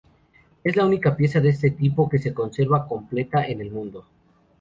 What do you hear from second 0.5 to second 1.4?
Es la única pieza